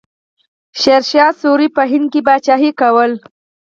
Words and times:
شیرشاه 0.79 1.31
سوري 1.41 1.67
په 1.75 1.83
هند 1.91 2.07
کې 2.13 2.21
پاچاهي 2.27 2.71
کړې. 2.79 3.11